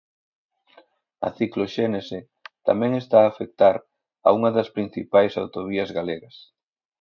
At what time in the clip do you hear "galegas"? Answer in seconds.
5.97-6.35